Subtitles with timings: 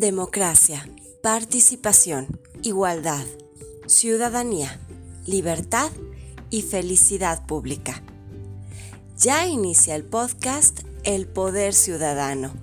[0.00, 0.88] Democracia,
[1.22, 3.26] participación, igualdad,
[3.84, 4.80] ciudadanía,
[5.26, 5.90] libertad
[6.48, 8.02] y felicidad pública.
[9.18, 12.54] Ya inicia el podcast El Poder Ciudadano,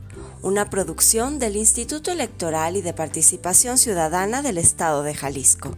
[0.42, 5.78] una producción del Instituto Electoral y de Participación Ciudadana del Estado de Jalisco.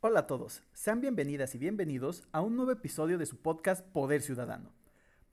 [0.00, 4.22] Hola a todos, sean bienvenidas y bienvenidos a un nuevo episodio de su podcast Poder
[4.22, 4.85] Ciudadano.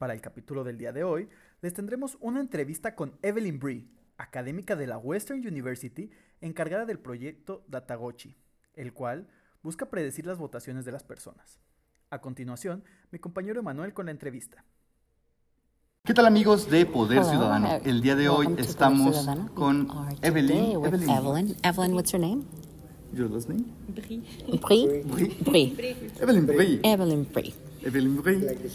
[0.03, 1.29] Para el capítulo del día de hoy,
[1.61, 7.63] les tendremos una entrevista con Evelyn Bree, académica de la Western University encargada del proyecto
[7.69, 8.35] Datagochi,
[8.73, 9.29] el cual
[9.61, 11.61] busca predecir las votaciones de las personas.
[12.09, 14.65] A continuación, mi compañero Emanuel con la entrevista.
[16.03, 17.79] ¿Qué tal amigos de Poder Ciudadano?
[17.85, 19.87] El día de hoy estamos con
[20.21, 20.83] Evelyn.
[20.83, 21.09] Evelyn.
[21.09, 21.55] Evelyn.
[21.63, 22.43] Evelyn, what's your name?
[23.13, 23.63] Your last name?
[23.87, 24.21] Brie.
[24.59, 25.37] Brie.
[25.45, 26.07] Brie.
[26.19, 26.45] Evelyn Brie.
[26.45, 26.81] Evelyn Brie.
[26.83, 27.72] Evelyn Brie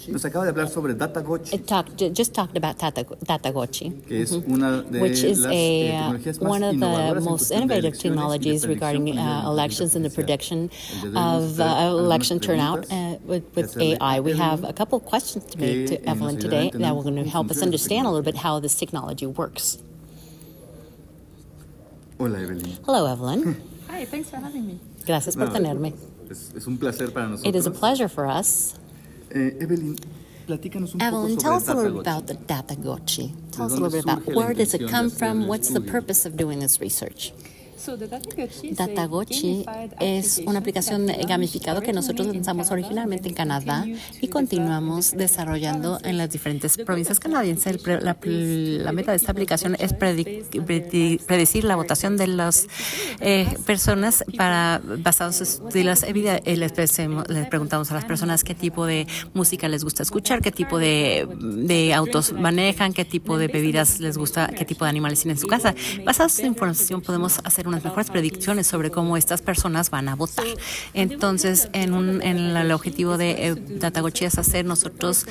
[0.09, 3.91] nos acaba de hablar sobre Datagochi, It talked, just talked about Tata, Datagochi.
[4.07, 7.21] que es una de which is las eh, a, uh, tecnologías más one of the
[7.21, 11.19] most innovative elecciones y de technologies regarding uh, elections and the prediction El día de
[11.19, 14.21] hoy of vamos a hacer uh, election turnout uh, with, with AI.
[14.21, 17.17] We have a couple of questions to make to Evelyn today entender that will going
[17.17, 19.79] to help us understand a little bit how this technology works.
[22.19, 22.77] Hola Evelyn.
[22.85, 23.63] Hello, Evelyn.
[23.89, 24.81] Hi, thanks for having me.
[25.07, 25.95] Gracias por tenerme.
[26.29, 27.47] Es, es un placer para nosotros.
[27.47, 28.75] It is a pleasure for us.
[29.31, 29.97] Eh, Evelyn,
[30.47, 33.33] platícanos un Evelyn, poco tell us a little bit about the Datagochi.
[33.51, 35.47] Tell us a little bit about where does it come from?
[35.47, 37.33] What's the purpose of doing this research?
[38.73, 39.65] Datagochi,
[40.01, 43.87] es una aplicación gamificado que nosotros lanzamos originalmente en Canadá
[44.21, 47.87] y continuamos desarrollando en las diferentes provincias canadienses.
[47.87, 52.67] La, la meta de esta aplicación es predecir la votación de las
[53.21, 56.41] eh, personas para basados en vida.
[56.45, 56.73] Eh, Les,
[57.49, 61.95] preguntamos a las personas qué tipo de música les gusta escuchar, qué tipo de, de
[61.95, 65.47] autos manejan, qué tipo de bebidas les gusta, qué tipo de animales tienen en su
[65.47, 65.75] casa.
[66.05, 70.47] Basados en información podemos hacer unas mejores predicciones sobre cómo estas personas van a votar.
[70.95, 75.27] Entonces, en, un, en el, objetivo de eh, Datagochi es hacer nosotros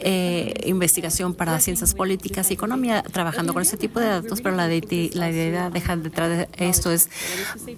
[0.00, 4.66] eh, investigación para ciencias políticas y economía, trabajando con ese tipo de datos, pero la,
[4.68, 7.08] de- la idea deja detrás de esto es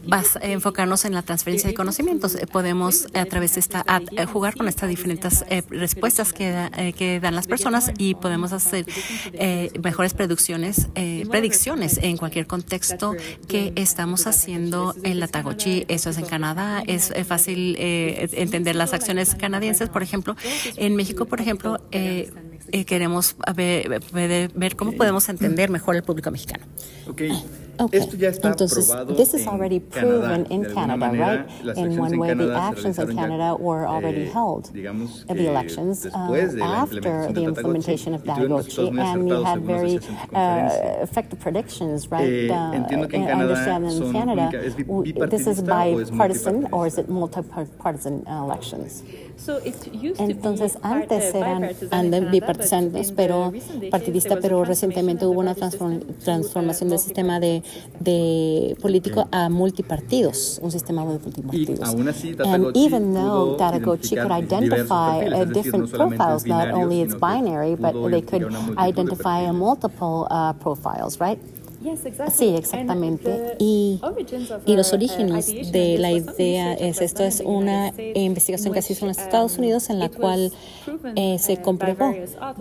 [0.07, 2.35] vas a enfocarnos en la transferencia de conocimientos.
[2.35, 6.51] Eh, Podemos a través de esta a- eh, jugar con estas diferentes eh, respuestas que,
[6.51, 8.87] da- eh, que dan las personas y podemos hacer
[9.33, 13.15] eh, mejores predicciones, eh, predicciones en cualquier contexto
[13.49, 15.87] que estamos haciendo en la Tagochi.
[15.89, 16.83] Eso es en Canadá.
[16.87, 20.37] Es eh, fácil eh, entender las acciones canadienses, por ejemplo.
[20.77, 22.31] En México, por ejemplo, eh,
[22.73, 24.03] eh, queremos ver,
[24.55, 26.67] ver- cómo podemos entender mejor el público mexicano.
[27.79, 28.01] Okay.
[28.01, 31.77] Entonces, this is already proven in Canada, right?
[31.77, 37.43] In one way, the actions in Canada were already held, the elections, uh, after the
[37.45, 39.99] implementation of Dagochi, and we had very
[40.35, 42.51] uh, effective predictions, right?
[42.51, 44.51] Uh, I understand in Canada,
[45.29, 49.03] this is bipartisan or is it multipartisan elections?
[49.37, 51.75] So it used Entonces, antes eran
[52.31, 53.53] bipartisanos, pero
[53.91, 57.63] partidista, pero recientemente hubo una transformación del sistema de
[58.01, 61.81] de político a multipartidos, un sistema de multipartidos.
[61.89, 65.49] aún así, and Datagochi even though pudo Datagochi could identificar identify diversos perfiles, uh, es
[65.49, 68.11] decir, different no solamente es profiles, not binario, only it's sino que binary, but pudo
[68.11, 69.55] they could identificar una multitud de identify perfiles.
[69.55, 71.39] multiple uh, profiles, right?
[72.33, 73.25] Sí, exactamente.
[73.25, 74.01] the Y,
[74.67, 78.93] y los uh, orígenes de la idea es esto es una investigación in que se
[78.95, 80.53] hizo en los which, Estados Unidos en la cual
[81.17, 82.15] eh, se uh, comprobó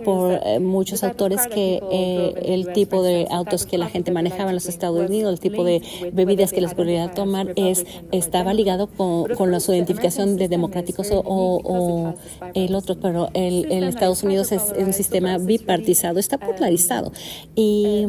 [0.04, 4.56] por eh, muchos autores que eh, el tipo de autos que la gente manejaba en
[4.56, 5.82] los Estados Unidos, el tipo de
[6.12, 12.14] bebidas que les as tomar es estaba ligado con, la su identificación de democráticos o,
[12.54, 17.12] el otro, pero el, that Estados Unidos es, un sistema bipartizado, está um, polarizado.
[17.54, 18.06] Y,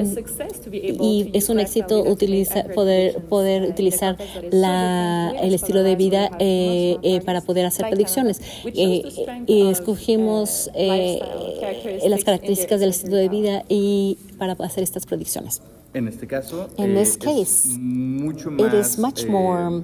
[0.99, 4.17] y es un éxito utiliza, poder, poder uh, utilizar
[4.51, 8.41] la, el estilo de vida eh, eh, para poder hacer predicciones.
[8.65, 9.03] Eh,
[9.47, 11.19] y escogimos uh, eh,
[12.07, 15.61] las características del estilo de vida y para hacer estas predicciones.
[15.93, 19.83] En este caso, eh, this case, mucho It is más much eh, more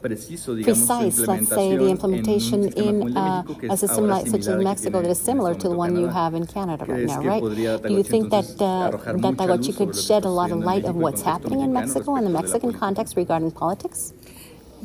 [0.00, 3.20] preciso, digamos, precise, let's say, the implementación implementation en un sistema in como el de
[3.20, 5.76] uh, a es system like, such as Mexico that is en similar este to the
[5.76, 6.26] one you Canadá.
[6.26, 7.42] have in Canada right ¿Crees now, right?
[7.82, 11.02] Do you think that uh, that luz could shed a lot of light of en
[11.02, 14.12] what's happening in Mexico and the Mexican context regarding politics?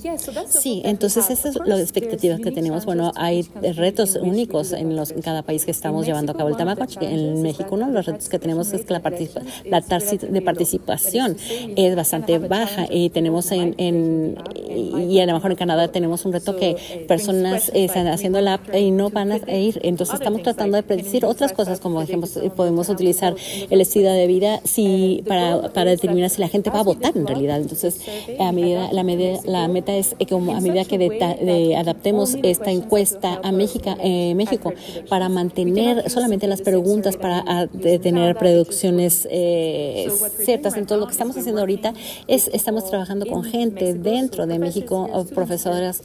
[0.03, 1.33] Yeah, so that's the Sí, hope that we entonces have.
[1.33, 2.85] esas son las expectativas que unique tenemos.
[2.85, 6.35] Bueno, hay each country retos únicos en los, en cada país que estamos llevando a
[6.35, 6.97] cabo el Tamagotchi.
[7.05, 10.41] En México uno de los retos que tenemos es que la, participa- la tasa de
[10.41, 11.37] participación
[11.77, 14.35] es bastante baja y tenemos en, en-
[14.75, 18.55] y a lo mejor en Canadá tenemos un reto que personas eh, están haciendo la
[18.55, 19.79] app y no van a ir.
[19.83, 23.35] Entonces estamos tratando de predecir otras cosas, como ejemplo, podemos utilizar
[23.69, 27.27] el estilo de vida si para, para determinar si la gente va a votar en
[27.27, 27.59] realidad.
[27.59, 27.99] Entonces,
[28.39, 32.71] a medida, la, medida, la meta es como a medida que de, de adaptemos esta
[32.71, 34.73] encuesta a México, eh, México
[35.09, 40.07] para mantener solamente las preguntas para a, de tener producciones eh,
[40.43, 40.75] ciertas.
[40.75, 41.93] Entonces, lo que estamos haciendo ahorita
[42.27, 46.03] es estamos trabajando con gente dentro de México, profesoras,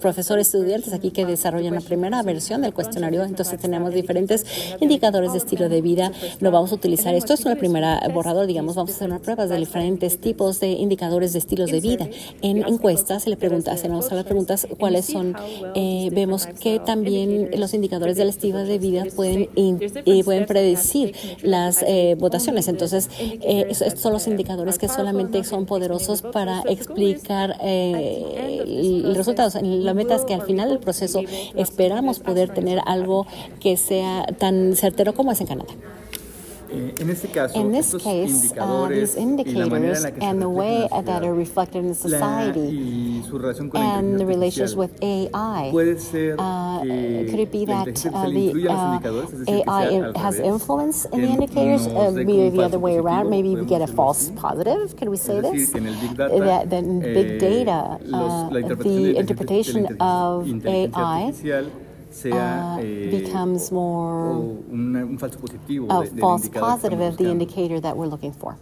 [0.00, 3.24] profesores, estudiantes aquí que desarrollan la primera versión del cuestionario.
[3.24, 4.44] Entonces, tenemos diferentes
[4.80, 6.12] indicadores de estilo de vida.
[6.40, 7.14] Lo vamos a utilizar.
[7.14, 10.68] Esto es una primera borrador, digamos, vamos a hacer una pruebas de diferentes tipos de
[10.68, 12.08] indicadores de estilos de vida.
[12.42, 15.34] En encuestas se le pregunta, hacemos a las preguntas cuáles son,
[15.74, 21.82] eh, vemos que también los indicadores del estilo de vida pueden, y pueden predecir las
[21.82, 22.68] eh, votaciones.
[22.68, 27.56] Entonces, eh, estos son los indicadores que solamente son poderosos para explicar
[27.92, 29.28] eh, los.
[29.62, 31.20] La meta es que al final del proceso
[31.54, 33.26] esperamos poder tener algo
[33.60, 35.72] que sea tan certero como es en Canadá.
[35.72, 36.62] Eh, en este caso,
[37.54, 41.88] in this estos case, uh, these indicadores indicators and the way that are reflected in
[41.88, 46.80] la, society y su relación con and the la relations with AI, puede ser uh,
[46.82, 49.38] que could it be la that inteligencia uh, artificial the influye a los indicadores, es
[49.40, 52.24] decir, que AI sea al has revés, influence in que the indicators, nos uh, dé
[52.24, 53.24] be como un the other falso way around?
[53.24, 54.40] positivo, Maybe we podemos get a decirlo false así.
[54.40, 54.96] positive.
[54.96, 55.70] Can we say Es decir, this?
[55.70, 58.94] que en el Big Data, That, that in big eh, data, los- uh, la interpretación
[59.02, 61.64] de the la interpretation inteligencia- of inteligencia AI artificial
[62.14, 67.16] sea uh, eh, becomes more o un, un falso positivo a de- false positive of
[67.16, 68.56] the indicator that we're looking for.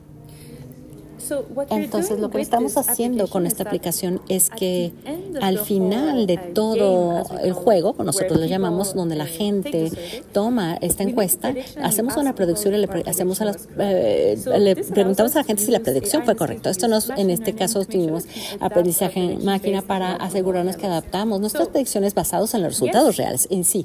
[1.19, 3.65] So what you're Entonces, doing lo que with estamos this haciendo con application esta is
[3.65, 8.39] that aplicación es at que the end of al final de todo el juego, nosotros
[8.41, 9.91] lo llamamos, donde la take gente
[10.33, 15.35] toma esta encuesta, hacemos una people predicción y le hacemos a las, eh, le preguntamos
[15.37, 16.71] a la gente si la predicción fue correcta.
[16.71, 18.25] Esto no es, machine en este caso tuvimos
[18.61, 23.65] aprendizaje en máquina para asegurarnos que adaptamos nuestras predicciones basadas en los resultados reales en
[23.65, 23.85] sí.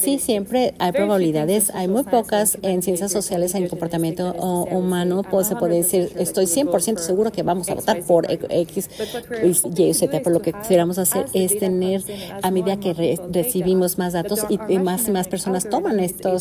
[0.00, 4.76] Sí, siempre hay probabilidades, hay muy pocas en ciencias sociales, en comportamiento usually o- necessarily
[4.80, 7.68] humano, pues se "I'm puede 100% decir, estoy we would vote 100% seguro que vamos
[7.70, 8.88] a votar por party." X,
[9.76, 12.02] Y, Z, pero lo que quisiéramos hacer es tener,
[12.42, 16.36] a medida que re- recibimos más datos y más y más personas toman to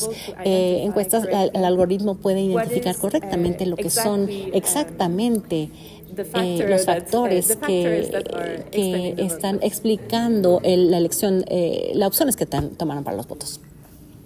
[0.45, 5.69] eh, encuestas, el, el algoritmo puede identificar is, correctamente lo que son um, exactamente
[6.35, 8.11] eh, los factores que,
[8.71, 13.61] que están explicando el- la elección, eh, las opciones que tomaron para los votos.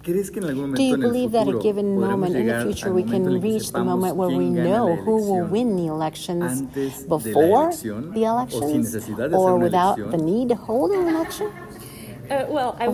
[0.03, 2.11] ¿Crees que en algún Do momento you en el believe that futuro a given podremos
[2.11, 3.95] moment in the llegar future al we momento en can el que reach the sepamos
[3.95, 7.07] moment where we quién gana know la who will elección win the elections antes de
[7.09, 10.11] la before elección, the o sin elections necesidad de hacer or una without elección?
[10.11, 11.47] the need to hold an election?
[12.87, 12.93] Uh,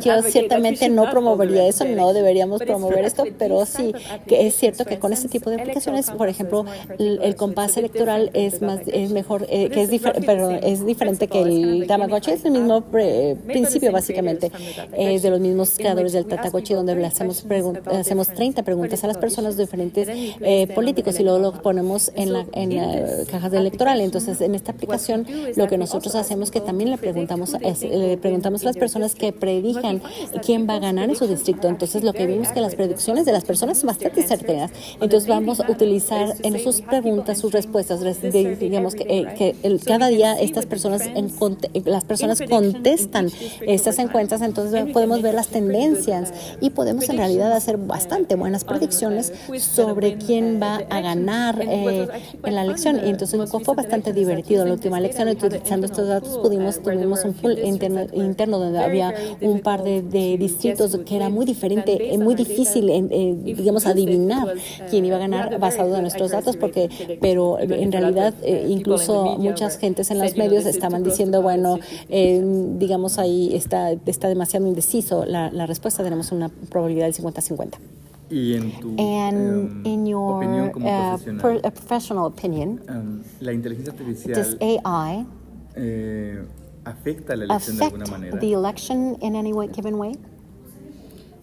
[0.00, 3.92] yo ciertamente no promovería eso, no deberíamos promover esto, pero sí
[4.26, 6.64] que es cierto que con este tipo de aplicaciones, por ejemplo,
[6.98, 11.40] el, compás electoral es más es mejor, eh, que es the pero es diferente que
[11.42, 16.74] el Tamagotchi, es el mismo principio básicamente, the eh, de los mismos creadores del people
[16.74, 17.44] donde le 30 hacemos,
[17.86, 20.08] hacemos different 30 preguntas a las personas de diferentes
[20.40, 24.00] eh, políticos y luego lo ponemos en, la, en this cajas de electoral.
[24.00, 25.26] Entonces, en esta aplicación,
[25.56, 29.14] lo que nosotros hacemos que también le preguntamos, es- le preguntamos a win las personas
[29.14, 30.02] que predijan
[30.44, 31.68] quién va a ganar en su distrito.
[31.68, 34.70] Entonces, lo que vimos que las predicciones de las personas son bastante certeras.
[35.00, 38.00] Entonces, vamos utilizar en sus preguntas, sus respuestas,
[38.32, 41.30] digamos que, eh, que el- cada día estas personas, en
[41.84, 43.30] las personas contestan
[43.66, 49.32] estas encuestas, entonces podemos ver las tendencias y podemos en realidad hacer bastante buenas predicciones
[49.58, 52.08] sobre quién va a ganar eh,
[52.44, 53.00] en la elección.
[53.06, 54.64] Y entonces fue bastante divertido.
[54.64, 59.12] La última elección, utilizando estos datos, pudimos tuvimos un pool interno, interno donde había
[59.42, 64.54] un par de, de distritos que era muy diferente, muy difícil, en- eh, digamos, adivinar
[64.88, 66.88] quién iba a ganar basado en nuestros datos, porque,
[67.20, 71.78] pero en realidad eh, incluso muchas gentes en los medios estaban diciendo, bueno,
[72.08, 72.40] eh,
[72.78, 77.74] digamos ahí está, está demasiado indeciso la, la respuesta, tenemos una probabilidad del 50-50.
[78.30, 82.80] Y en tu And em, in your opinión como uh, profesional, per- uh, professional opinion,
[82.88, 85.26] em, la inteligencia does artificial AI
[85.74, 86.42] eh,
[86.88, 88.38] afecta la elección de alguna affect manera.
[88.40, 90.12] the election in any way, given way?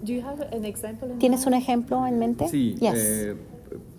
[0.03, 1.47] Do you have an example in ¿Tienes mind?
[1.47, 2.47] un ejemplo en mente?
[2.47, 2.93] Sí, Yes.
[2.95, 3.35] eh,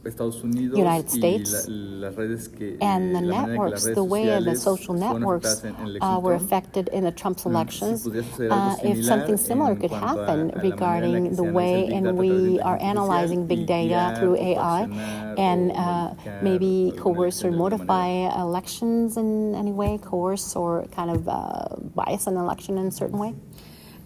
[0.07, 3.45] Estados Unidos United y States la- las redes que and eh, the la manera en
[3.47, 5.87] que las networks, redes the way the sociales social fueron networks afectadas en- en la
[5.87, 6.53] uh, elección were Trump.
[6.53, 8.01] affected in the Trump's Mm, elections.
[8.03, 10.27] si pudiera suceder algo Uh, if similar something similar en could cuanto a- happen a
[10.27, 12.13] la manera en la regarding que the se analiza way el Big in Data a
[12.13, 14.55] we través de are inteligencia analyzing artificial big y data guiar through o AI
[14.87, 18.43] coaccionar and o uh, modificar maybe alguna coerce or elección de alguna modify manera.
[18.43, 23.19] elections in any way, coerce or kind of uh, bias an election in a certain
[23.19, 23.35] way?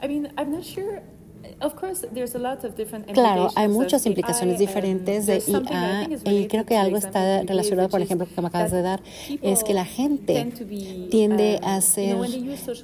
[0.02, 1.02] I mean, I'm not sure
[3.12, 8.26] Claro, hay muchas implicaciones diferentes de IA y creo que algo está relacionado, por ejemplo,
[8.26, 9.00] que me acabas de dar,
[9.42, 10.52] es que la gente
[11.10, 12.16] tiende a hacer,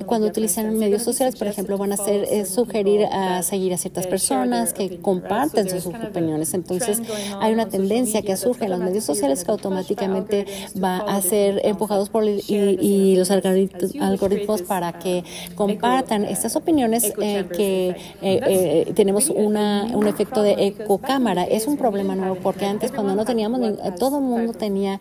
[0.04, 4.06] cuando utilizan medios sociales, por ejemplo, van a hacer, es sugerir a seguir a ciertas
[4.06, 6.54] personas que comparten sus opiniones.
[6.54, 7.00] Entonces,
[7.40, 10.46] hay una tendencia que surge en los medios sociales que automáticamente
[10.82, 17.96] va a ser empujados por y, los algoritmos para que compartan estas opiniones eh, que
[18.22, 21.44] eh, eh, tenemos una, un efecto de ecocámara.
[21.44, 23.60] Es un problema nuevo porque antes cuando no teníamos,
[23.98, 24.98] todo el mundo tenía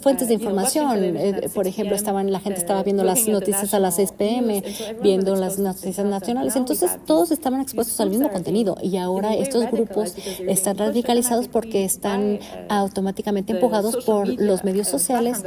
[0.00, 1.16] fuentes de información.
[1.54, 4.62] por ejemplo, estaban la gente estaba viendo las noticias a las 6 pm,
[5.02, 6.56] viendo las noticias nacionales.
[6.56, 10.14] Entonces todos estaban expuestos al mismo contenido y ahora estos grupos
[10.46, 12.38] están radicalizados porque están
[12.68, 15.42] automáticamente empujados por los medios sociales,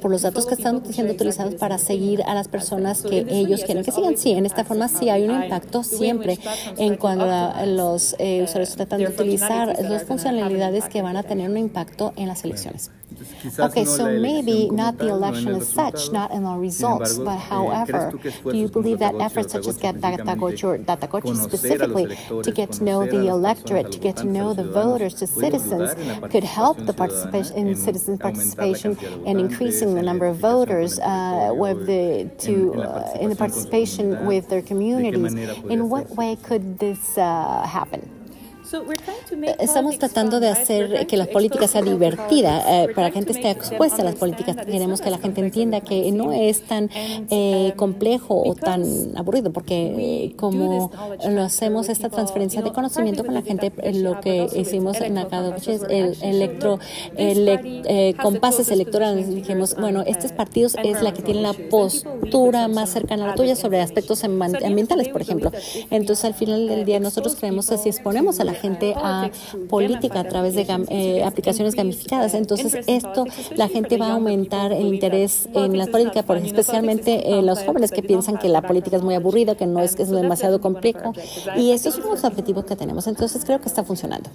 [0.00, 3.84] por los datos que están siendo utilizados para seguir a las personas que ellos quieren
[3.84, 4.16] que sigan.
[4.16, 6.38] Sí, en esta forma sí hay un impacto siempre
[6.76, 7.26] en cuando
[7.66, 12.28] los eh, usuarios tratan de utilizar las funcionalidades que van a tener un impacto en
[12.28, 12.90] las elecciones.
[13.58, 18.12] Okay, so maybe not the election as such, not in the results, but eh, however,
[18.44, 22.06] do you believe that efforts such as Get Datagochi or Datagochi specifically
[22.42, 25.94] to get to know the electorate, to get to know the voters, the citizens,
[26.30, 31.86] could help the participation in citizen participation and increasing the number of voters uh, with
[31.86, 35.34] the to uh, in the participation with their communities?
[35.74, 38.15] In what way could this uh, happen?
[39.60, 43.50] Estamos tratando de hacer que la política sea divertida, eh, para que la gente esté
[43.50, 44.56] expuesta a las políticas.
[44.56, 46.90] Queremos que la gente entienda que no es tan
[47.30, 50.90] eh, complejo o tan aburrido, porque eh, como
[51.28, 55.82] lo hacemos esta transferencia de conocimiento con la gente, lo que hicimos en Acadoche es
[55.88, 56.80] el electro,
[58.20, 59.32] compases electorales.
[59.32, 63.54] Dijimos, bueno, estos partidos es la que tiene la postura más cercana a la tuya
[63.54, 65.52] sobre aspectos ambientales, por ejemplo.
[65.90, 68.65] Entonces, al final del día, nosotros creemos que si exponemos a la gente
[68.96, 69.30] a
[69.68, 72.34] política a través de eh, aplicaciones gamificadas.
[72.34, 77.62] Entonces, esto, la gente va a aumentar el interés en la política, por, especialmente los
[77.64, 80.60] jóvenes que piensan que la política es muy aburrida, que no es que es demasiado
[80.60, 81.12] complejo.
[81.56, 83.06] Y estos son los objetivos que tenemos.
[83.06, 84.30] Entonces, creo que está funcionando.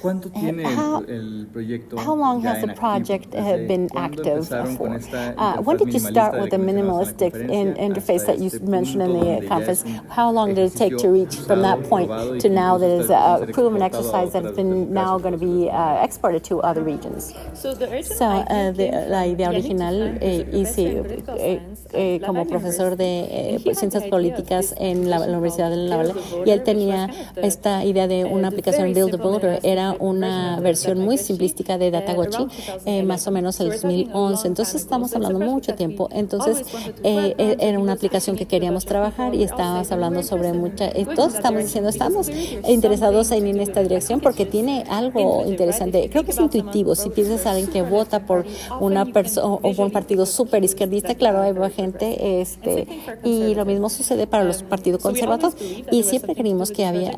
[0.00, 1.98] ¿Cuánto uh, tiene how, el, proyecto?
[1.98, 4.88] How long has the project uh, been active for?
[4.88, 9.46] Uh, when did you start with the minimalistic in, interface that you mentioned in the
[9.46, 9.84] conference?
[10.08, 13.46] How long did it take to reach from that point to now that is a
[13.52, 17.34] proven exercise that has been now going to be uh, exported to other regions?
[17.54, 21.02] So, uh, the, la idea original eh, hice
[21.36, 21.60] eh,
[21.92, 26.14] eh, como profesor de eh, ciencias políticas en la, la Universidad de La Valle
[26.46, 29.60] y él tenía esta idea de una aplicación Build a Builder.
[29.62, 32.46] Era una versión muy simplística de Datagochi,
[32.84, 34.48] eh, más o menos el 2011.
[34.48, 36.08] Entonces estamos hablando mucho tiempo.
[36.12, 36.62] Entonces
[37.02, 40.90] eh, eh, era una aplicación que queríamos trabajar y estábamos hablando sobre mucha.
[41.14, 42.28] todos estamos diciendo estamos
[42.68, 46.08] interesados en ir en esta dirección porque tiene algo interesante.
[46.10, 46.94] Creo que es intuitivo.
[46.94, 48.44] Si piensas a alguien que vota por
[48.80, 52.86] una persona o por un partido súper izquierdista, claro, hay gente este
[53.24, 55.56] y lo mismo sucede para los partidos conservadores
[55.90, 57.12] y siempre creímos que había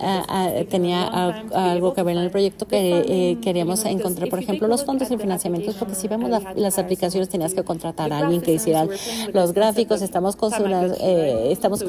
[0.69, 1.05] tenía
[1.53, 5.17] algo que ver en el proyecto que eh, queríamos encontrar, por ejemplo, los fondos y
[5.17, 8.87] financiamientos, porque si vemos las aplicaciones tenías que contratar a alguien que hiciera
[9.33, 10.53] los gráficos, estamos, con,
[11.01, 11.85] eh, estamos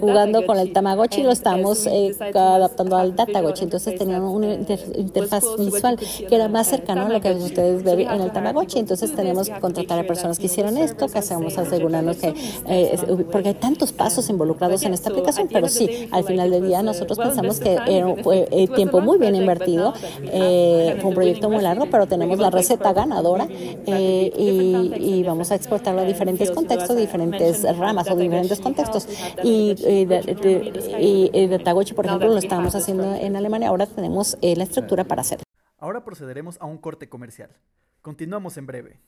[0.00, 5.44] jugando con el Tamagotchi y lo estamos eh, adaptando al Datagochi, entonces teníamos una interfaz
[5.58, 9.48] visual que era más cercano a lo que ustedes ven en el Tamagotchi, entonces tenemos
[9.48, 12.34] que contratar a personas que hicieran esto, que hacemos asegurarnos que,
[13.30, 17.18] porque hay tantos pasos involucrados en esta aplicación, pero sí, al final del día nosotros
[17.18, 22.06] pensamos que era, fue tiempo muy bien invertido eh, fue un proyecto muy largo, pero
[22.06, 28.16] tenemos la receta ganadora eh, y, vamos a exportarlo a diferentes contextos, diferentes ramas o
[28.16, 29.08] diferentes contextos.
[29.42, 30.20] Y, de,
[31.48, 35.22] de, Tagochi, por ejemplo, lo estábamos haciendo en Alemania, ahora tenemos eh, la estructura para
[35.22, 35.44] hacerlo.
[35.78, 37.50] Ahora procederemos a un corte comercial.
[38.02, 39.00] Continuamos en breve.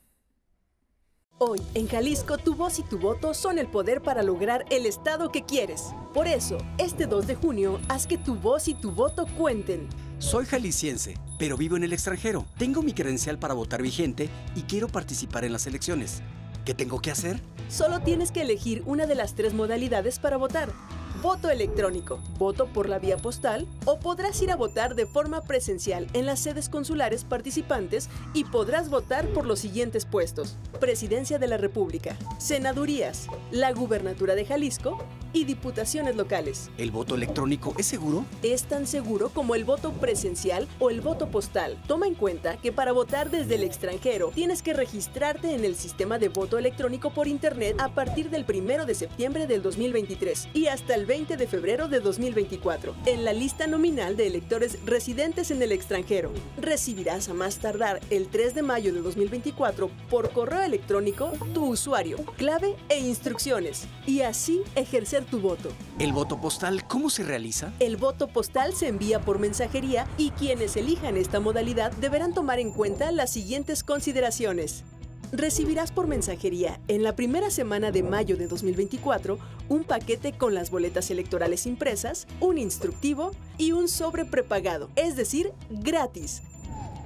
[1.38, 5.32] Hoy, en Jalisco, tu voz y tu voto son el poder para lograr el Estado
[5.32, 5.92] que quieres.
[6.12, 9.88] Por eso, este 2 de junio, haz que tu voz y tu voto cuenten.
[10.24, 12.46] Soy jalisciense, pero vivo en el extranjero.
[12.56, 16.22] Tengo mi credencial para votar vigente y quiero participar en las elecciones.
[16.64, 17.42] ¿Qué tengo que hacer?
[17.68, 20.72] Solo tienes que elegir una de las tres modalidades para votar.
[21.20, 26.06] Voto electrónico, voto por la vía postal o podrás ir a votar de forma presencial
[26.14, 30.56] en las sedes consulares participantes y podrás votar por los siguientes puestos.
[30.80, 36.70] Presidencia de la República, Senadurías, la Gubernatura de Jalisco y diputaciones locales.
[36.78, 38.24] ¿El voto electrónico es seguro?
[38.42, 41.76] Es tan seguro como el voto presencial o el voto postal.
[41.86, 46.18] Toma en cuenta que para votar desde el extranjero tienes que registrarte en el sistema
[46.18, 50.94] de voto electrónico por Internet a partir del 1 de septiembre del 2023 y hasta
[50.94, 55.72] el 20 de febrero de 2024 en la lista nominal de electores residentes en el
[55.72, 56.32] extranjero.
[56.56, 62.18] Recibirás a más tardar el 3 de mayo de 2024 por correo electrónico tu usuario,
[62.36, 65.70] clave e instrucciones y así ejercer tu voto.
[65.98, 67.72] ¿El voto postal cómo se realiza?
[67.80, 72.70] El voto postal se envía por mensajería y quienes elijan esta modalidad deberán tomar en
[72.70, 74.84] cuenta las siguientes consideraciones.
[75.32, 79.38] Recibirás por mensajería en la primera semana de mayo de 2024
[79.68, 85.52] un paquete con las boletas electorales impresas, un instructivo y un sobre prepagado, es decir,
[85.70, 86.42] gratis,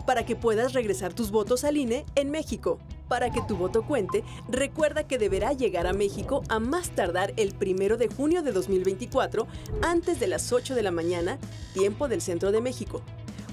[0.09, 2.79] para que puedas regresar tus votos al INE en México.
[3.09, 7.55] Para que tu voto cuente, recuerda que deberá llegar a México a más tardar el
[7.61, 9.47] 1 de junio de 2024
[9.83, 11.38] antes de las 8 de la mañana,
[11.75, 13.03] tiempo del centro de México.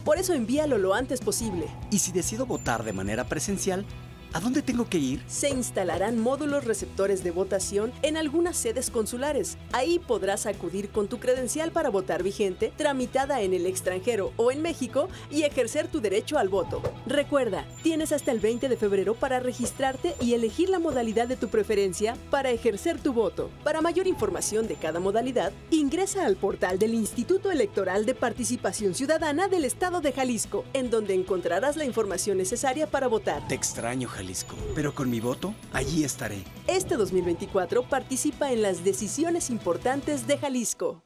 [0.06, 1.68] Por eso envíalo lo antes posible.
[1.92, 3.86] Y si decido votar de manera presencial,
[4.36, 5.24] ¿A dónde tengo que ir?
[5.28, 9.58] Se instalarán módulos receptores de votación en algunas sedes consulares.
[9.72, 14.62] Ahí podrás acudir con tu credencial para votar vigente, tramitada en el extranjero o en
[14.62, 16.82] México, y ejercer tu derecho al voto.
[17.06, 21.48] Recuerda, tienes hasta el 20 de febrero para registrarte y elegir la modalidad de tu
[21.48, 23.50] preferencia para ejercer tu voto.
[23.64, 29.48] Para mayor información de cada modalidad, ingresa al portal del Instituto Electoral de Participación Ciudadana
[29.48, 33.48] del Estado de Jalisco, en donde encontrarás la información necesaria para votar.
[33.48, 34.25] Te extraño, Jalisco.
[34.74, 36.44] Pero con mi voto, allí estaré.
[36.68, 41.04] Este 2024 participa en las decisiones importantes de Jalisco.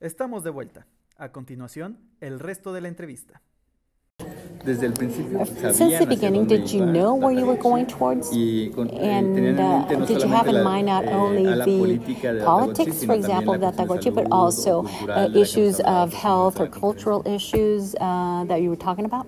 [0.00, 0.86] Estamos de vuelta.
[1.16, 3.40] A continuación, el resto de la entrevista.
[4.64, 8.30] Desde el principio, Since the beginning, did you know where you were going towards?
[8.30, 14.14] And uh, did you have in mind not only the politics, for example, of Gatagochi,
[14.14, 19.26] but also uh, issues of health or cultural issues uh, that you were talking about?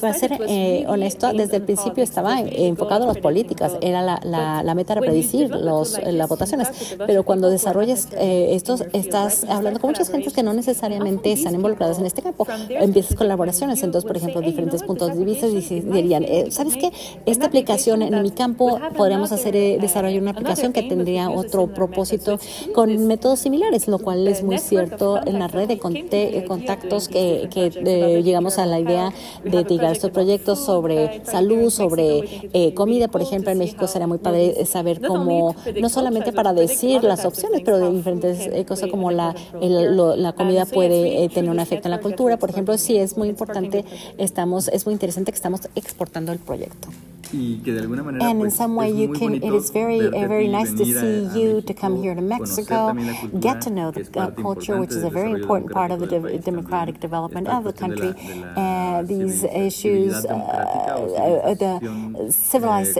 [0.00, 4.62] Para ser eh, honesto, desde el principio estaba enfocado en las políticas, era la, la,
[4.62, 9.90] la meta era predecir los, las votaciones, pero cuando desarrollas eh, esto, estás hablando con
[9.90, 14.40] muchas gentes que no necesariamente están involucradas en este campo, empiezas colaboraciones, entonces, por ejemplo,
[14.40, 16.92] diferentes puntos de vista dirían, eh, ¿sabes qué?
[17.26, 22.38] Esta aplicación en mi campo podríamos hacer, desarrollar una aplicación que tendría otro propósito
[22.74, 28.22] con métodos similares, lo cual es muy cierto en la red de contactos que, que
[28.22, 29.12] llegamos a la idea
[29.44, 34.18] de llegar estos proyectos sobre salud, sobre eh, comida, por ejemplo, en México será muy
[34.18, 39.10] padre saber cómo, no solamente para decir las opciones, pero de diferentes eh, cosas como
[39.10, 43.16] la, la comida puede eh, tener un efecto en la cultura, por ejemplo, sí es
[43.16, 43.84] muy importante,
[44.18, 46.88] estamos, es muy interesante que estamos exportando el proyecto.
[47.32, 50.28] Y que de alguna manera and in some way you can it is very uh,
[50.28, 52.94] very nice to see you to come here to Mexico
[53.40, 56.38] get to know the uh, culture which is a very important part of the de
[56.38, 58.14] democratic development of the country
[58.56, 62.98] uh, these issues uh, uh, the civilized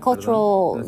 [0.00, 0.82] cultural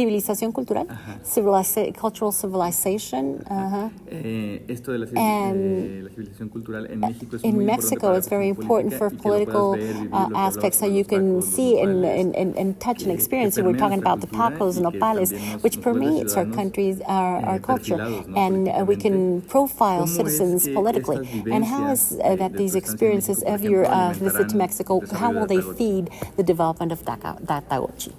[0.00, 0.86] civilización cultural,
[1.22, 3.42] civiliza cultural civilization.
[3.50, 3.90] Uh-huh.
[4.06, 8.48] Eh, esto de la, eh, la, civilización cultural en México es in Mexico, it's very
[8.48, 9.76] important for political
[10.12, 13.54] uh, aspects, so you can see and, and, and, touch and experience.
[13.54, 15.30] So we're talking about the tacos and opales,
[15.62, 18.00] which permeates our countries, our, our culture,
[18.44, 21.18] and uh, we can profile citizens politically.
[21.54, 25.46] And how is uh, that these experiences of your uh, visit to Mexico, how will
[25.46, 28.12] they feed the development of Datagochi?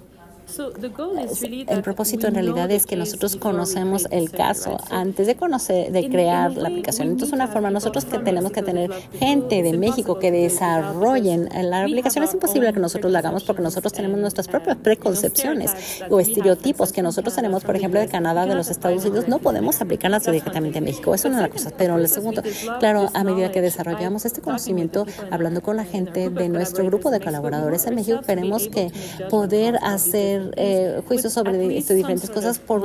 [1.68, 4.78] El propósito en realidad es que nosotros conocemos el caso.
[4.90, 7.08] Antes de conocer, de crear la aplicación.
[7.08, 12.24] Entonces, una forma nosotros que tenemos que tener gente de México que desarrollen la aplicación
[12.24, 15.72] es imposible que nosotros la hagamos porque nosotros tenemos nuestras propias preconcepciones
[16.10, 19.80] o estereotipos que nosotros tenemos, por ejemplo, de Canadá, de los Estados Unidos, no podemos
[19.80, 21.14] aplicarlas directamente en México.
[21.14, 21.74] Eso es una de las cosas.
[21.76, 22.42] Pero el segundo,
[22.80, 27.20] claro, a medida que desarrollamos este conocimiento, hablando con la gente de nuestro grupo de
[27.20, 28.90] colaboradores en México, queremos que
[29.30, 32.82] poder hacer eh, juicios sobre diferentes cosas, por,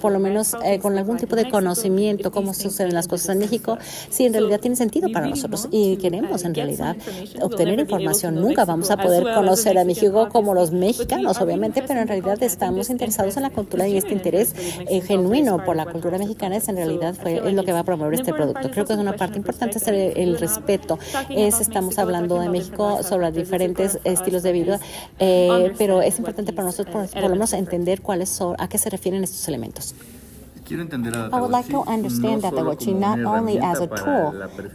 [0.00, 3.78] por, lo menos eh, con algún tipo de conocimiento, cómo suceden las cosas en México,
[4.10, 6.96] si en realidad tiene sentido para nosotros y queremos en realidad
[7.40, 8.36] obtener información.
[8.36, 12.90] Nunca vamos a poder conocer a México como los mexicanos, obviamente, pero en realidad estamos
[12.90, 14.54] interesados en la cultura y este interés
[14.88, 17.84] eh, genuino por la cultura mexicana es en realidad fue, es lo que va a
[17.84, 18.70] promover este producto.
[18.70, 20.98] Creo que es una parte importante es el, respeto.
[21.30, 24.80] Es, estamos hablando de México sobre diferentes estilos de vida,
[25.18, 29.24] pero es importante para nosotros por, lo menos entender cuáles son, a qué se refieren
[29.24, 29.94] estos elementos.
[30.70, 34.32] I would like to understand Datagochi not only as a tool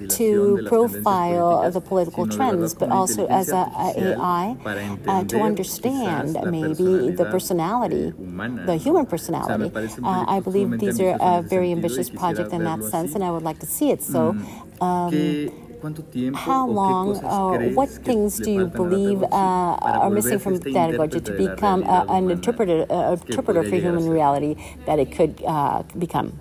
[0.10, 4.56] to profile the political trends, but also as a, a AI
[5.08, 8.14] uh, to understand maybe the personality,
[8.66, 9.72] the human personality.
[10.04, 13.44] Uh, I believe these are a very ambitious project in that sense, and I would
[13.44, 14.04] like to see it.
[14.04, 14.36] So.
[14.82, 15.52] Um,
[16.34, 19.26] how long, uh, what things do you believe uh,
[19.82, 25.00] are missing from Pedagogy to become uh, an interpreter, uh, interpreter for human reality that
[25.00, 26.40] it could uh, become?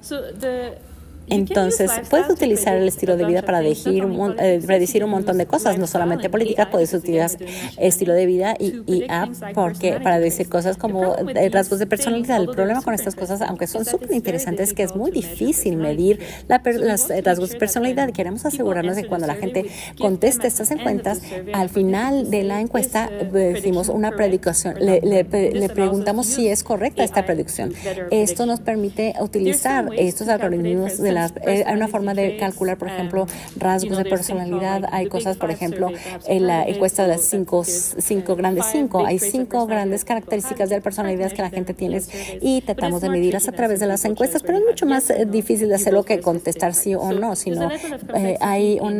[0.00, 0.78] So the
[1.28, 4.04] Entonces, puedes utilizar el estilo de vida para decir,
[4.38, 7.30] eh, predecir un montón de cosas, no solamente políticas, puedes utilizar
[7.78, 12.40] estilo de vida y, app porque, para decir cosas como eh, rasgos de personalidad.
[12.40, 16.20] El problema con estas cosas, aunque son súper interesantes, es que es muy difícil medir
[16.48, 18.10] la los rasgos de personalidad.
[18.12, 19.66] Queremos asegurarnos de que cuando la gente
[19.98, 21.20] conteste estas encuestas,
[21.52, 27.24] al final de la encuesta decimos una predicción, le, le preguntamos si es correcta esta
[27.24, 27.72] predicción.
[28.10, 33.26] Esto nos permite utilizar estos algoritmos de eh, hay una forma de calcular, por ejemplo,
[33.56, 34.84] rasgos de personalidad.
[34.92, 35.90] Hay cosas, por ejemplo,
[36.26, 40.82] en la encuesta de las cinco, cinco grandes cinco, hay cinco grandes características de la
[40.82, 42.00] personalidad que la gente tiene
[42.40, 45.68] y tratamos de medirlas a través de las encuestas, pero es mucho más eh, difícil
[45.68, 47.70] de hacerlo que contestar sí o no, sino
[48.14, 48.98] eh, hay un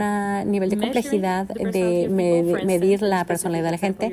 [0.51, 4.13] nivel de complejidad de medir la personalidad de la gente,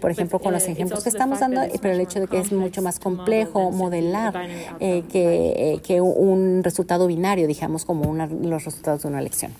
[0.00, 2.82] por ejemplo, con los ejemplos que estamos dando, pero el hecho de que es mucho
[2.82, 9.20] más complejo modelar que, que un resultado binario digamos, como una, los resultados de una
[9.20, 9.52] elección.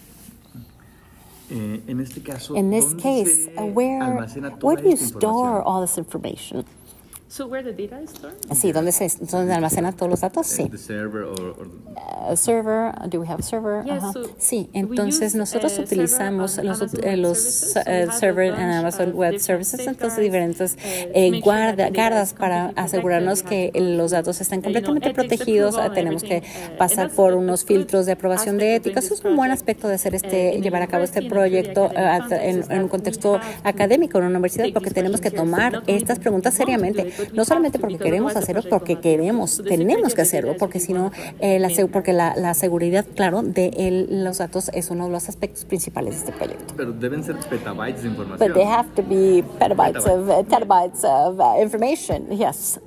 [1.51, 4.27] Eh, en este caso, In this case, where,
[4.63, 6.65] where do you store all this information?
[7.29, 8.37] So where the data is stored?
[8.55, 10.47] Sí, ¿dónde se dónde almacenan todos los datos?
[10.47, 10.69] Sí.
[10.69, 11.69] The server or, or...
[11.97, 13.85] Uh, server, do we have server?
[13.85, 14.13] Yeah, uh -huh.
[14.13, 20.21] so sí, entonces nosotros utilizamos los, eh, los uh, server en Amazon Web Services, entonces
[20.21, 25.77] diferentes eh, guarda, guardas para asegurarnos que los datos están completamente protegidos.
[25.95, 26.43] Tenemos que
[26.79, 29.01] pasar por unos filtros de aprobación de ética.
[29.01, 31.91] Eso es un buen aspecto de hacer este, llevar a cabo este proyecto
[32.31, 37.16] en, en un contexto académico en una universidad, porque tenemos que tomar estas preguntas seriamente
[37.33, 41.71] no solamente porque queremos hacerlo, porque queremos, tenemos que hacerlo, porque si no, eh, la,
[41.91, 46.15] porque la, la, seguridad, claro, de el, los datos es uno de los aspectos principales
[46.15, 46.75] de este proyecto.
[46.77, 48.49] Pero deben ser petabytes de información.
[48.49, 50.07] But they have to be petabytes, petabytes.
[50.07, 52.79] of, uh, terabytes of uh, information, yes.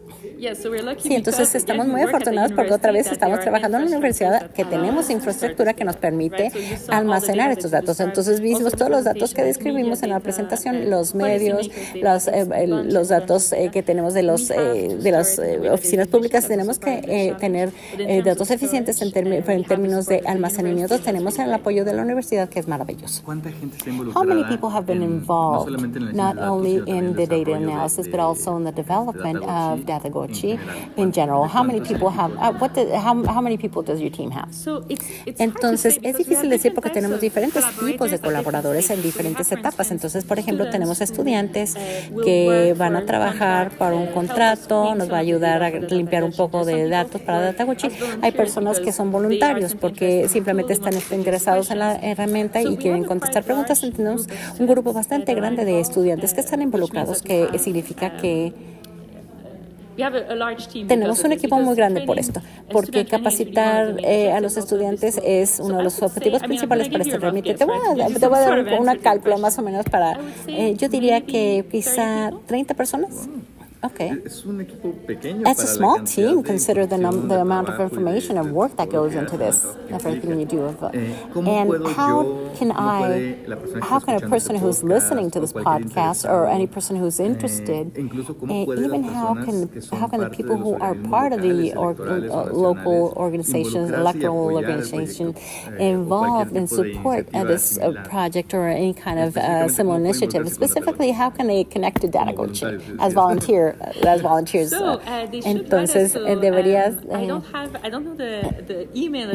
[1.00, 5.10] Sí, entonces estamos muy afortunados porque otra vez estamos trabajando en una universidad que tenemos
[5.10, 6.52] infraestructura que nos permite
[6.88, 8.00] almacenar estos datos.
[8.00, 11.70] Entonces vimos todos los datos que describimos en la presentación, los medios,
[12.02, 16.48] los, eh, los datos eh, que tenemos de los eh, de las oficinas públicas.
[16.48, 17.72] Tenemos que tener
[18.24, 21.00] datos eficientes en, en, términos de almacenamiento.
[21.00, 23.24] Tenemos el apoyo de la universidad que es maravilloso.
[23.26, 24.26] ¿Cuánta gente está involucrada?
[24.26, 25.70] How many people have been involved,
[26.14, 30.29] not only in the data analysis, but also in the development of Datago
[30.98, 31.48] in general?
[31.48, 34.50] How many people have, uh, what the, how, how many people does your team have?
[35.38, 39.92] Entonces, es difícil decir porque tenemos diferentes tipos de colaboradores en diferentes etapas.
[39.92, 41.76] Entonces, por ejemplo, tenemos estudiantes
[42.24, 46.66] que van a trabajar para un contrato, nos va a ayudar a limpiar un poco
[46.66, 47.90] de datos para Dataguchi.
[48.22, 53.44] Hay personas que son voluntarios porque simplemente están interesados en la herramienta y quieren contestar
[53.44, 53.82] preguntas.
[53.82, 54.28] Tenemos
[54.60, 58.54] un grupo bastante grande de estudiantes que están involucrados, que significa que
[60.88, 65.78] tenemos un equipo muy grande por esto, porque capacitar eh, a los estudiantes es uno
[65.78, 67.54] de los objetivos principales para este remite.
[67.54, 70.90] Te voy a, te voy a dar una cálculo más o menos para, eh, yo
[70.90, 73.30] diría que quizá 30 personas.
[73.82, 74.22] Okay.
[74.26, 76.44] Es un equipo pequeño It's a small team.
[76.44, 79.66] Consider the, num- the amount of information and work that goes into this.
[79.90, 80.68] Everything you do.
[80.94, 81.16] Eh,
[81.48, 83.38] and how can I?
[83.82, 88.74] How can a person who's listening to this podcast, or any person who's interested, uh,
[88.86, 93.14] even how can how can the people who are part of the or, uh, local
[93.16, 95.36] organizations, electoral organization,
[95.78, 100.50] involved and support uh, this uh, project or any kind of uh, similar initiative?
[100.50, 102.34] Specifically, how can they connect to Data
[103.00, 103.69] as volunteers?
[104.04, 104.74] Las volunteers.
[104.74, 105.00] Uh,
[105.32, 106.94] entonces, eh, deberías...
[107.12, 107.28] Eh,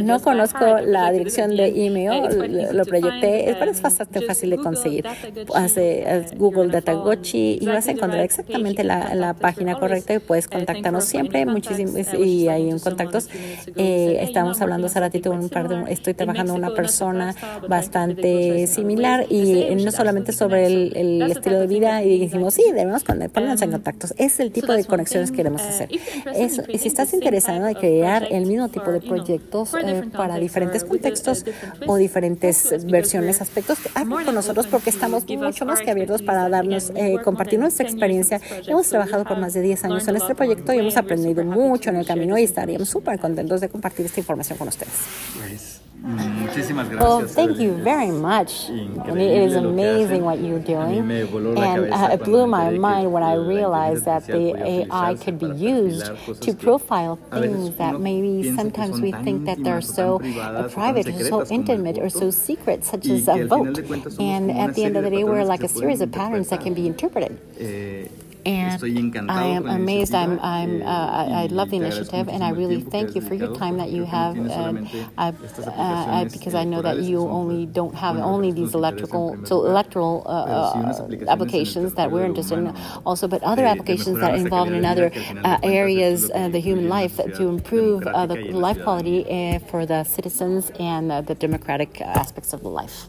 [0.03, 5.07] no conozco la dirección de email, lo proyecté, pero es bastante fácil de conseguir.
[5.55, 11.05] Hace Google Datagochi y vas a encontrar exactamente la, la página correcta y puedes contactarnos
[11.05, 11.47] siempre.
[11.47, 13.29] Muchísimos y hay un contactos.
[13.77, 17.35] Eh, estamos hablando hace ratito un par de, estoy trabajando una persona
[17.69, 23.05] bastante similar y no solamente sobre el, el estilo de vida y dijimos sí debemos
[23.05, 25.89] ponernos en contactos es el tipo de conexiones que queremos hacer.
[25.89, 29.73] si estás interesado en crear el mismo tipo de proyectos
[30.17, 31.45] para diferentes contextos
[31.87, 36.93] o diferentes versiones, aspectos, habla con nosotros porque estamos mucho más que abiertos para darnos,
[37.23, 38.41] compartir nuestra experiencia.
[38.67, 41.97] Hemos trabajado por más de 10 años en este proyecto y hemos aprendido mucho en
[41.97, 45.84] el camino y estaríamos súper contentos de compartir esta información con ustedes.
[46.03, 47.01] Pues, muchísimas gracias.
[47.09, 48.69] Well, thank you very much.
[48.69, 51.11] it is amazing what you're doing.
[51.11, 56.11] And uh, it blew my mind when I realized that the AI could be used
[56.43, 60.19] to profile things that maybe sometimes we think that they're so
[60.73, 63.79] private or so intimate or so secret, such as a vote.
[64.21, 66.75] And at the end of the day, we're like a series of patterns that can
[66.75, 67.39] be interpreted.
[68.47, 70.15] Eh, and I am amazed.
[70.15, 70.87] I'm, I'm, uh,
[71.43, 74.37] I love the initiative, and I really thank you for your time that you have.
[74.39, 74.75] Uh,
[75.17, 75.33] uh,
[75.67, 80.31] uh, because I know that you only don't have only these electrical, so electoral uh,
[80.31, 82.77] uh, applications that we're interested in,
[83.07, 85.11] also, but other applications that involve in other
[85.63, 89.25] areas of the human life to improve the life quality
[89.71, 93.09] for the citizens and the democratic aspects of the life.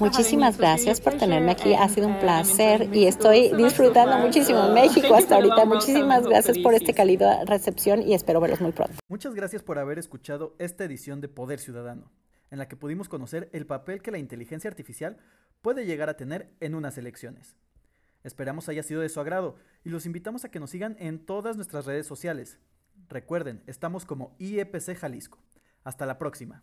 [0.00, 1.74] Muchísimas gracias por tenerme aquí.
[1.74, 5.64] Ha sido un placer y estoy disfrutando muchísimo México hasta ahorita.
[5.64, 8.94] Muchísimas gracias por esta cálida recepción y espero verlos muy pronto.
[9.08, 12.10] Muchas gracias por haber escuchado esta edición de Poder Ciudadano,
[12.50, 15.16] en la que pudimos conocer el papel que la inteligencia artificial
[15.62, 17.56] puede llegar a tener en unas elecciones.
[18.24, 21.56] Esperamos haya sido de su agrado y los invitamos a que nos sigan en todas
[21.56, 22.58] nuestras redes sociales.
[23.08, 25.38] Recuerden, estamos como IEPC Jalisco.
[25.84, 26.62] Hasta la próxima.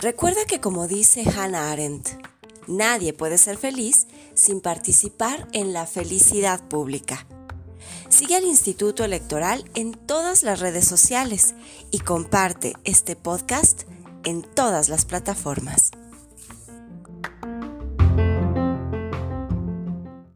[0.00, 2.10] Recuerda que como dice Hannah Arendt,
[2.68, 7.26] nadie puede ser feliz sin participar en la felicidad pública.
[8.08, 11.56] Sigue al Instituto Electoral en todas las redes sociales
[11.90, 13.82] y comparte este podcast
[14.22, 15.90] en todas las plataformas.